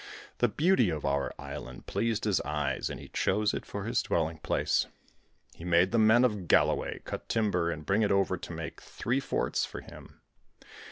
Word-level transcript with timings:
The 0.39 0.47
beauty 0.47 0.89
of 0.89 1.05
our 1.05 1.31
island 1.37 1.85
pleased 1.85 2.23
his 2.23 2.41
eyes 2.41 2.89
and 2.89 2.99
he 2.99 3.09
chose 3.09 3.53
it 3.53 3.67
for 3.67 3.83
his 3.85 4.01
dwelling 4.01 4.39
place. 4.39 4.87
He 5.53 5.63
made 5.63 5.91
the 5.91 5.99
men 5.99 6.25
of 6.25 6.47
Galloway 6.47 7.01
cut 7.05 7.29
timber 7.29 7.69
and 7.69 7.85
bring 7.85 8.01
it 8.01 8.11
over 8.11 8.35
to 8.35 8.51
make 8.51 8.81
three 8.81 9.19
forts 9.19 9.63
for 9.63 9.81
him. 9.81 10.19